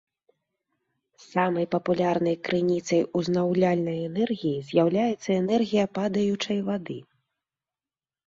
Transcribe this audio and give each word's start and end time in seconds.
Самай 1.31 1.65
папулярнай 1.73 2.37
крыніцай 2.47 3.01
узнаўляльнай 3.19 3.97
энергіі 4.07 4.63
з'яўляецца 4.69 5.29
энергія 5.41 5.83
падаючай 5.99 6.59
вады. 6.71 6.97